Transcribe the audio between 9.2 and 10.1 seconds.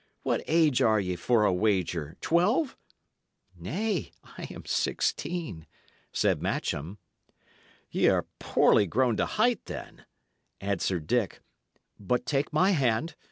height, then,"